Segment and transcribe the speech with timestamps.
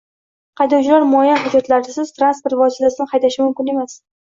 [0.61, 3.99] Haydovchilar muayyan hujjatlarisiz transport vositasini haydashi mumkin emas